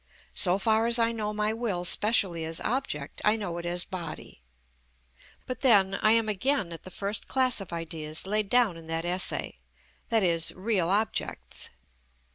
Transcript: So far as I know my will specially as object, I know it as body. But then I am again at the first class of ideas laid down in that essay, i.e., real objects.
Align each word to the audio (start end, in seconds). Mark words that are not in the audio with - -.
So 0.33 0.57
far 0.57 0.87
as 0.87 0.97
I 0.97 1.11
know 1.11 1.31
my 1.31 1.53
will 1.53 1.85
specially 1.85 2.43
as 2.43 2.59
object, 2.61 3.21
I 3.23 3.35
know 3.35 3.59
it 3.59 3.67
as 3.67 3.85
body. 3.85 4.41
But 5.45 5.59
then 5.59 5.93
I 5.93 6.09
am 6.13 6.27
again 6.27 6.73
at 6.73 6.81
the 6.81 6.89
first 6.89 7.27
class 7.27 7.61
of 7.61 7.71
ideas 7.71 8.25
laid 8.25 8.49
down 8.49 8.77
in 8.77 8.87
that 8.87 9.05
essay, 9.05 9.59
i.e., 10.11 10.41
real 10.55 10.89
objects. 10.89 11.69